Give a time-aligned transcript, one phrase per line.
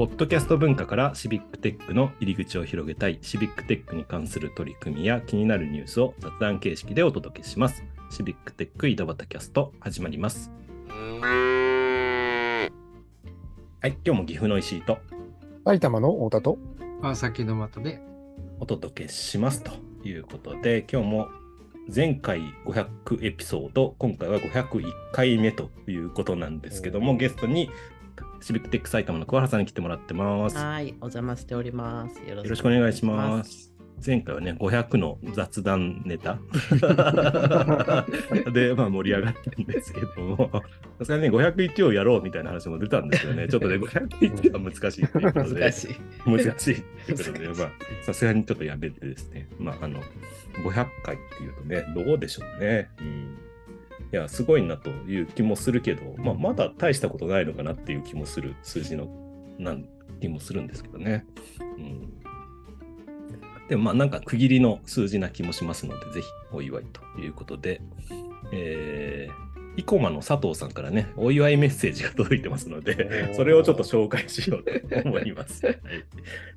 [0.00, 7.84] ポッドキャスト文化からシビックテックの入り口を広げたいシビックテックに関する取り組みや気になるニュースを雑談形式でお届けします。
[8.08, 10.50] シビックテック井戸端キャスト始まります。
[10.88, 12.66] は
[13.82, 14.96] い、今日も岐阜の石井と
[15.66, 16.56] 埼玉の太田と
[17.02, 18.00] 川崎の的で、
[18.58, 19.72] お届けしますと
[20.02, 21.28] いうことで、今日も
[21.94, 27.68] 前回500エピソード、今回は501回目ということなんですけども、ゲストに
[28.40, 30.56] シビックテック埼玉の桑原さんに来てもらってます。
[30.56, 32.18] よはい、お邪魔しております。
[32.28, 33.70] よろろしくお願いします。
[34.04, 36.38] 前回はね、500の雑談ネタ
[38.50, 40.50] で、まあ、盛り上がったんですけども、
[40.98, 43.46] さすがにね、501をやろうみたいな話も出たんですよね。
[43.48, 45.60] ちょっとね、501は難しいということで。
[45.60, 45.88] 難しい。
[46.24, 46.74] 難しい
[47.06, 47.70] ということで、まあ、
[48.02, 50.00] さすがにちょっとやめてですね、まあ、あの、
[50.64, 52.88] 500回っていうとね、どうでしょうね。
[53.00, 53.49] うん。
[54.12, 59.08] いや、すごいなという気もするけど、まあ、まだ大したことないのかなっていう気もする数字の、
[59.58, 59.84] なん、
[60.20, 61.24] 気もするんですけどね。
[61.60, 62.20] うん。
[63.68, 67.80] でも、ま、なんか区切りの数字な気もしますので、ぜひお祝いということで、
[68.52, 75.64] えー、生駒の佐藤さんからね、お祝いメッセージが届いてますので、それをちょっと紹介しようと思います。
[75.66, 75.76] はい、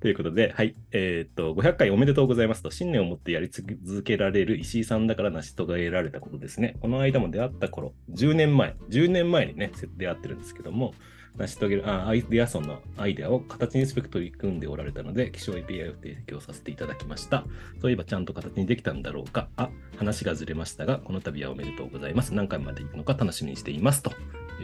[0.00, 6.76] ということで、はい、えーっと、500回おめでとうございますと、信念を持ってやり続けられる石井さんだから成し遂げられたことですね。
[6.80, 10.94] この間も出会った頃、10年前、10年前にね、出会ってるんですけども、
[11.38, 17.44] 成し遂げる、あアイデアソンのアイデアを形にすべく取り組んでおられたので、気象 API を提供させていただきました。
[17.80, 19.48] そういえばちゃんと形にできたんだろうか？
[19.56, 22.34] あ、話がずれましたが、この度はおめでとうございます。
[22.34, 24.02] 何回まで行くのか楽しみにしています。
[24.02, 24.12] とい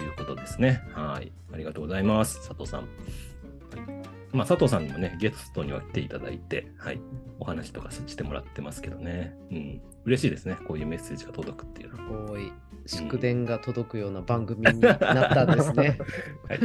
[0.00, 0.82] うことですね。
[0.94, 1.30] はい。
[1.52, 2.36] ありがとうございます。
[2.48, 2.80] 佐藤さん。
[2.80, 4.01] はい
[4.32, 7.00] まあ、佐藤さんにもね、ゲストには来ていただいて、はい、
[7.38, 9.34] お話とかしてもらってますけどね。
[9.50, 9.80] うん。
[10.04, 10.56] 嬉しいですね。
[10.66, 12.30] こういうメッセージが届くっていうのは。
[12.32, 12.50] おい、
[12.86, 15.98] 祝電が届くような番組になったんですね。
[16.48, 16.60] はい、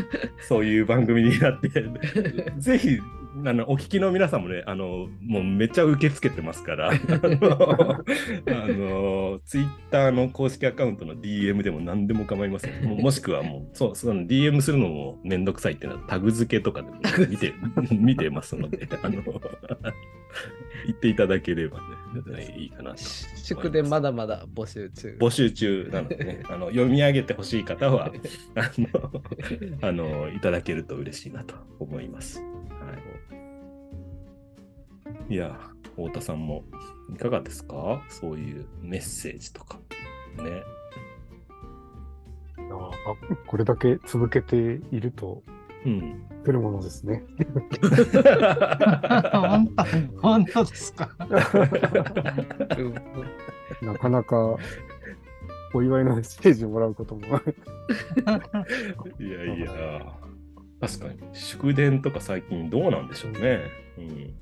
[0.47, 1.69] そういう番組になって、
[2.57, 2.99] ぜひ、
[3.45, 12.83] あのお聞きの皆さんもね、あのもうめっちゃ受け付けてますから、 あの、ツイッターの公式アカウントの DM でも何でも構いません。
[12.83, 17.53] ももしくはもう、 そう、その DM するのもめんどくさいっていうのはタグ付けとかでも、ね、見て、
[17.91, 19.21] 見てますので、あの、
[20.85, 21.79] 言っていただければ
[22.25, 22.97] ね、いいかなと。
[22.97, 25.17] 祝電まだまだ募集中。
[25.19, 28.11] 募集中なのでね、あの読み上げてほしい方は
[28.55, 29.23] あの
[29.81, 32.41] あの、いただけると嬉しいなと思います。
[35.27, 35.59] はい、いや、
[35.95, 36.63] 太田さんも
[37.13, 38.01] いかがですか？
[38.09, 39.79] そういうメッセージとか。
[40.37, 40.63] ね。
[42.59, 42.91] あ
[43.45, 44.55] これだけ続けて
[44.91, 45.43] いると、
[45.85, 47.23] うん、来るものですね。
[49.31, 51.09] 本当本当ですか？
[53.81, 54.57] なかなか
[55.73, 57.25] お祝いのメッセージをもらうことも。
[57.25, 57.29] い
[59.29, 60.13] やいや、
[60.81, 63.61] 確かに祝電とか最近どうなんでしょうね。
[63.97, 64.33] うん、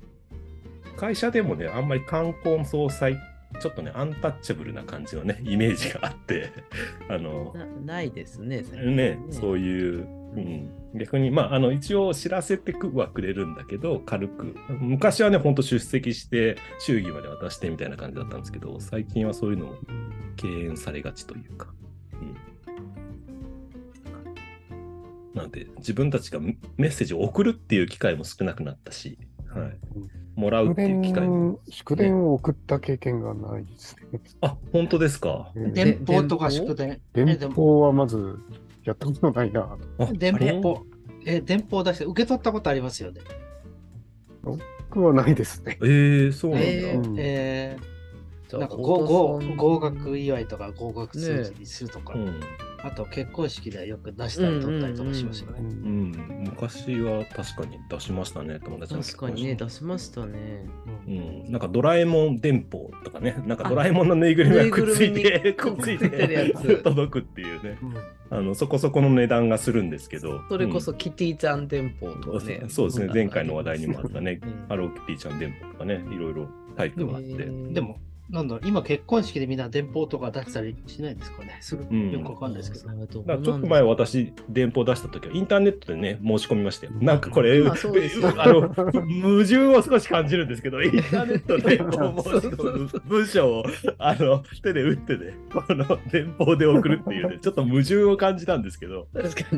[0.96, 3.18] 会社でもね、あんまり冠婚葬祭
[3.60, 6.50] ちょっとね、アンタッチャブルな感じのね、イメージがあって、
[7.08, 14.54] あの、なないですね、ね、ねそういう、うん、逆に、まあ、あの、一応知らせてくはくれるんだけど、軽く。
[14.80, 19.78] 昔はね、ほんと出席して、祝儀まで渡してみたいな感じだったんですけど、最近はそういうのを
[20.36, 21.72] 敬遠されがちというか。
[22.12, 22.34] うん、
[25.34, 29.18] なので、自分たちがメッセージを送るっていう機会も少なくなったし、
[29.48, 29.78] はい。
[30.36, 31.58] もらうっていう機会も。
[31.68, 34.20] 祝電を送った経験がないですね。
[34.42, 35.50] あ、本当ですか？
[35.56, 37.00] 電報とか祝電。
[37.12, 38.38] 電報はまず
[38.84, 39.76] やったことないな。
[40.12, 40.84] 電報。
[41.24, 43.20] え、電報出して受け取ったことありますよね。
[44.42, 45.78] 僕はないですね。
[45.82, 46.66] えー、そうなんだ。
[46.68, 52.14] えー、えー、なんか合合格祝いとか合格数字にするとか。
[52.14, 52.40] ねうん
[52.86, 55.58] あと結婚式ではよく出したり取ったりとかしますよね。
[55.58, 60.64] うん、うん、昔は確かに出しましたね、友達の確かにね、出しましたね。
[61.08, 67.78] うん、なんかドラえもん電報とかね、なんかドラえもんのぬいぐるみがくっついて、くっついて届くっていうね、
[68.30, 70.42] うん、あの、そこそこの値段がするんですけど。
[70.48, 72.60] それこそキティちゃん電報とかね。
[72.62, 77.46] うん、そうですね、前回の話題にもあったね、ハローキティちゃん電報とかね、いろいろタイプがあって。
[77.72, 77.98] でも
[78.30, 81.58] なんだ今結婚式でみんな電報とか出したりしないんですかね？
[81.60, 83.06] すぐ、うん、よくわかんないですけど。
[83.06, 86.92] ちょっと前私、電報出した時はインターネットでね、申し込みましたよ。
[87.00, 93.64] なんかこれ、あの、矛盾を少し感じるんですけど、インターネットで申し込む 文章を
[93.98, 99.06] あの手で打ってね、この電報で送るっていうね、 ちょっと矛盾を感じたんですけど。
[99.14, 99.56] 確か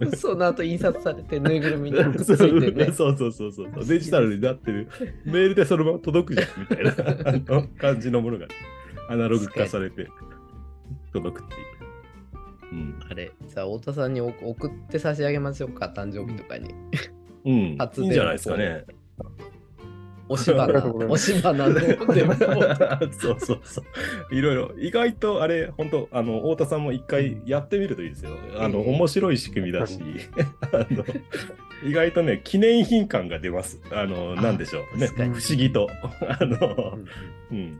[0.00, 0.14] に。
[0.18, 2.92] その後印刷されて、ぬいぐるみについてね。
[2.92, 3.86] そうそうそうそう。
[3.86, 4.88] デジタルになってる。
[5.24, 7.67] メールでそのまま届くじゃん、みたいな。
[7.78, 8.46] 感じのものが
[9.08, 10.08] アナログ化されて
[11.12, 11.68] 届くっていう。
[12.70, 16.74] うん、あれ、じゃあ、太田さんに送って差し上げましょうか、誕生日とかに。
[17.44, 18.84] うん、いいんじゃないですかね。
[20.28, 22.12] 押し花、 押し花の電報。
[23.18, 23.82] そうそうそ
[24.30, 24.34] う。
[24.34, 28.32] いろいろ、意外とあれ、本当あの、太田さんも一回やってみるといいですよ。
[28.58, 29.98] あの、ええ面白い仕組みだし、
[30.72, 31.04] あの、
[31.84, 33.80] 意外とね、記念品感が出ます。
[33.92, 34.98] あの、あなんでしょう。
[34.98, 35.88] ね、不思議と。
[36.28, 36.98] あの、
[37.50, 37.78] うんうん。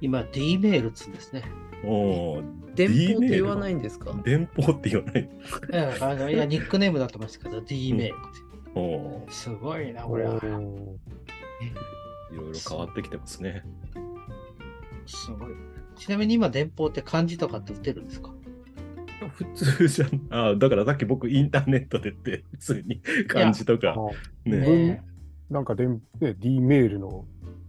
[0.00, 1.42] 今、D メールっつうんですね。
[1.84, 2.42] おー
[2.74, 4.14] 電報って言わないんですか？
[4.24, 5.28] 電報って言わない。
[6.00, 8.40] あのいやニックネームだと思いますけど、D メールって。
[8.74, 10.36] おーすごいな、これは。
[10.36, 10.52] いろい
[12.32, 13.64] ろ変わってきてますね。
[15.06, 15.52] すごい。
[15.96, 18.32] ちなみに今、電報って漢字とかって打てるんですか？
[19.28, 20.20] 普通じゃん。
[20.30, 23.94] あだからさっき僕インターネットでって普通に漢字とか。
[23.96, 25.04] あねね
[25.50, 25.88] なんかで
[26.38, 27.24] D メールの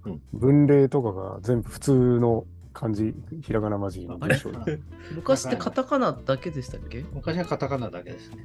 [0.05, 4.79] うん文例とかが全部普通の漢字、ひらがな文字の文章で。
[5.15, 7.03] 昔ってカタカナだけでしたっけ？
[7.13, 8.37] 昔はカタカナだけですね。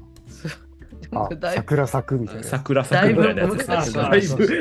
[1.55, 2.43] 桜咲くみたいな。
[2.43, 3.93] 桜咲くみたいなやつです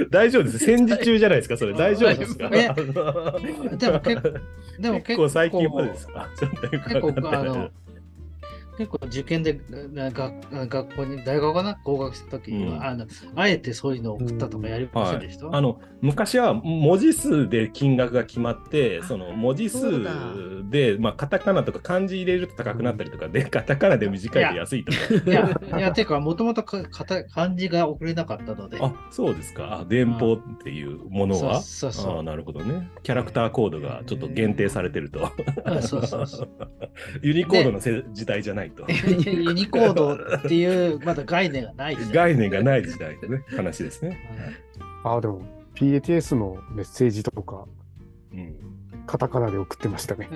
[0.09, 0.59] 大丈夫です。
[0.59, 1.74] 戦時中じゃないですか、それ。
[1.74, 2.50] 大丈夫ですか？
[3.77, 4.33] でも結構
[4.80, 6.27] でも結構最近までですか？
[6.89, 7.69] 結構あの
[8.77, 9.60] 結構受験で
[9.94, 11.80] な学学校に大学かな？
[11.83, 12.83] 合格した時には、うん。
[12.83, 25.31] あのあえてそういうのを送ったとかやりませんでした、あの昔は文字数で金額が決まってあその文字数で、まあ、カタカナとか漢字入れると高くなったりとかでカタカナで短いと安いとか。
[25.31, 26.86] いや、 いや、てか、もともと漢
[27.56, 29.80] 字が送れなかったので、あそうですか。
[29.81, 31.62] あ電報っていうものは？
[31.62, 32.89] そうそうあなるほどね。
[33.04, 35.31] キャラクターコードがちょっと限定されてると。
[35.66, 36.50] あそうそうそう。
[37.22, 38.85] ユニコードのせ時代じゃないと。
[38.89, 44.17] ユニコードっていう、まだ概念がないですよ概念がない時代のね話ですね、
[45.03, 45.41] あ、でも
[45.75, 47.65] PATS のメッセージとか、
[48.33, 48.56] うん
[49.06, 50.29] カタカナで送ってましたね。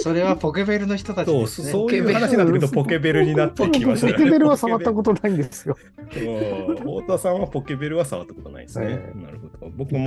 [0.00, 1.70] それはポケベルの人たちそうですね。
[1.70, 5.36] そういう話になってくるとポケベルになってきましたポケベルは触ったことないん。
[5.36, 5.76] ですよ。
[5.98, 6.76] うん。
[6.76, 7.40] 太田さん。
[7.40, 8.86] はポケベルは触ったことないですね。
[8.88, 9.72] ええなるほど。
[9.76, 10.06] 僕も。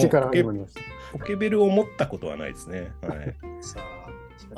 [1.12, 2.92] ポケベルを持ったことはないですね。
[3.02, 3.97] はい、さあ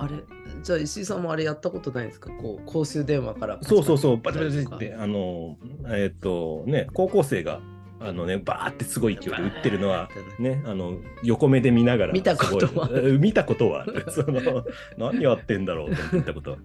[0.07, 0.15] れ
[0.63, 2.29] じゃあ石井さんもあれやったことないですか？
[2.31, 7.61] こう公衆電話からそうそうそう、バチバチって、あの、えっ、とね、高校生が、
[8.01, 10.09] あのね、バーってすごい勢いで打ってるのは、
[10.39, 12.89] ね、あの、横目で見ながら、見たことは
[13.19, 13.85] 見たことは。
[14.09, 14.63] その、
[14.97, 16.57] 何やってんだろうと思ったことは。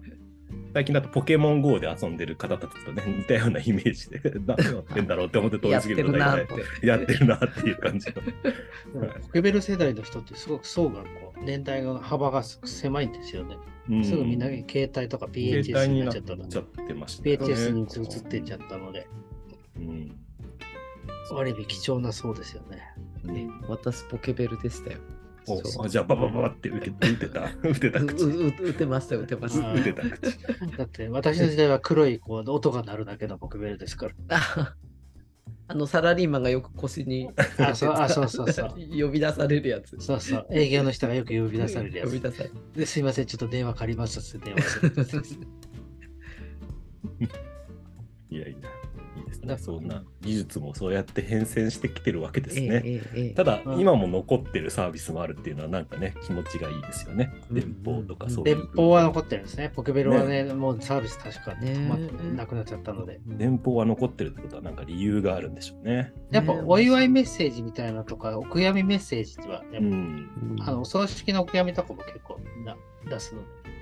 [0.75, 6.47] 最近だとポケモン GO で遊んでる方たちとね、似たようなイメージで、 何やってんだろうって思って通り過ぎると大るなっ体
[6.81, 6.85] て。
[6.85, 8.15] やってるなっていう感じの。
[9.23, 13.55] ポケベル世代の人ってすごく層がこう年代の幅が狭いんですよね。
[13.89, 17.37] うすぐみんな携帯とか PHS になっちゃったのちゃってましたね。
[17.37, 19.07] PHS に移ってっちゃったので、
[19.77, 20.11] うん
[21.31, 22.79] ある意味貴重な層ですよね。
[23.23, 24.99] うん私ポケベルでしたよ。
[25.47, 27.49] おそうあじゃあ、ババババって受け打てた。
[27.63, 28.23] 打てたう口。
[28.25, 29.71] うう打てました打てました。
[29.71, 30.21] うん打てた口。
[30.77, 34.13] だって私の時代は黒いこう音が鳴るだけのポケベルですから。
[34.29, 34.75] あ
[35.67, 37.27] あのサラリーマンがよく腰に
[37.57, 38.69] あそうあそうそうそう
[39.01, 39.97] 呼び出されるやつ。
[39.99, 42.07] そうそう、営業の人がよく呼び出されるやつ。
[42.07, 42.55] 呼び出される。
[42.75, 44.61] ですいません、ちょっと電話借りますって電話
[45.05, 45.23] する。
[48.29, 48.74] い やいや、いいです
[49.45, 49.57] ね。
[49.57, 52.81] そんな技術もそうやって変遷してきてるわけですね。
[52.83, 57.33] えええただ、うん今も残ってるサービスもあるっていうのは、なんかね、気持ちがいいですよね。
[57.49, 58.55] うん電報とかそういう。
[58.55, 59.71] 電報は残ってるんですね。
[59.75, 63.19] ポケベルはね、もうサービス確かね、ねまなくなっちゃったので。
[63.25, 66.13] 電報は残ってるってことは、なんか理由があるんでしょうね。
[66.31, 70.29] やっぱねお祝いメッセージみたいなとか、お悔やみメッセージは、やっぱうん。
[70.61, 72.75] あのお葬式のお悔やみとかも結構な
[73.09, 73.74] 出すので、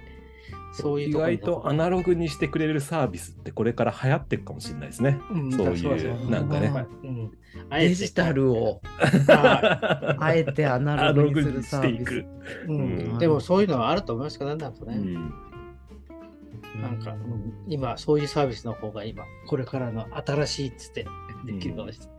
[0.74, 5.20] そういう意外とアナログにしてくれるサービスってこれから流行っていくかもしれないですね。
[5.32, 6.88] うんそういうだそうなんかね。
[7.04, 7.32] うん。
[7.70, 7.90] あえて。
[7.90, 8.82] デジタルを
[9.30, 13.20] あ あえてアナロログにするグにしていサービス。
[13.20, 14.96] でもそういうのはあると思いますけどね、なんかね。
[14.98, 15.34] うん。
[16.82, 17.54] なんか、うん。
[17.68, 21.06] 今、そういうサービスの方が今、これからの新しいっつって
[21.46, 22.16] できるかもしれない。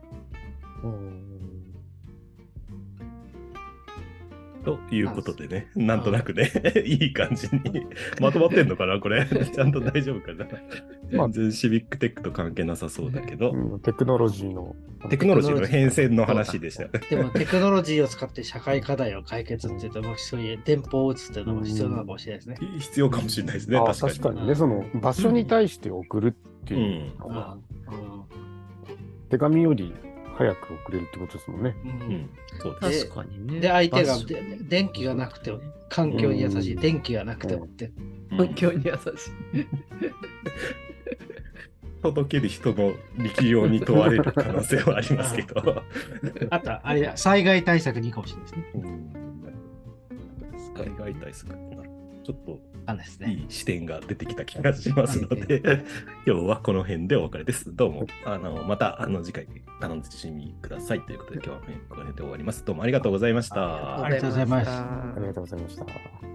[4.65, 6.51] ということでね、なんとなくね、
[6.85, 7.85] いい感じに
[8.19, 9.25] まとまってんのかな、これ。
[9.53, 10.47] ちゃんと大丈夫かな。
[11.11, 14.75] まあ全然シビックテックと関係なさそうだけど、うんテクノロジーの。
[15.09, 16.87] テクノロジーの変遷の話でした。
[17.09, 22.67] でも、テクノロジーを使って社会課題を解決っていうと、もしそういう電報を打つっていうのも必要なのかもしれないですね。
[22.79, 24.13] 必要かもしれないですね、あ確かに。
[24.13, 26.31] 確かにね、その場所に対して送るっ
[26.65, 26.77] てう。
[26.77, 27.57] いうんのうんが、
[29.29, 29.93] 手紙より
[30.37, 31.75] 早く送れるってことですもんね。
[31.83, 32.29] ううんん、
[32.61, 33.05] そうです。
[33.07, 33.59] 確かにね。
[33.61, 34.17] で、相手が
[34.61, 37.91] 電気がなくても、環境に優しい、うん電気がなくてもって。
[38.37, 38.97] 環境に優し
[39.57, 39.65] い。
[42.01, 45.83] 届ける人の力量に問われる可能性はありますけど。
[46.51, 48.65] あと、あれだ、災害対策にいいかもしれないですね。
[48.75, 48.77] う
[49.21, 49.25] ん
[50.75, 51.55] 災害対策。
[52.25, 52.59] ちょっと
[53.27, 55.61] いい視点が出てきた気がしますので、
[56.25, 57.75] 今日はこの辺でお別れです。
[57.75, 59.47] どうも、あのまたあの次回
[59.79, 62.65] 楽しみくださいということで、今日はこれで終わります。
[62.65, 64.03] どうもありがとうございました。
[64.03, 64.81] ありがとうございました。
[64.81, 66.34] ありがとうございました。